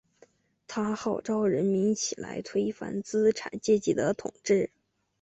[0.67, 4.71] 他号召人民起来推翻资产阶级的统治。